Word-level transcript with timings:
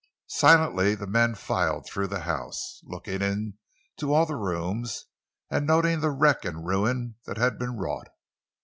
Silently 0.25 0.95
the 0.95 1.05
men 1.05 1.35
filed 1.35 1.85
through 1.85 2.07
the 2.07 2.21
house, 2.21 2.81
looking 2.85 3.21
into 3.21 4.11
all 4.11 4.25
the 4.25 4.33
rooms, 4.35 5.05
and 5.51 5.67
noting 5.67 5.99
the 5.99 6.09
wreck 6.09 6.43
and 6.43 6.65
ruin 6.65 7.17
that 7.27 7.37
had 7.37 7.59
been 7.59 7.77
wrought. 7.77 8.07